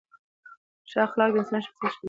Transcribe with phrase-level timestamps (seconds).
[0.89, 1.97] ښه اخلاق د انسان شخصیت ښکلي کوي.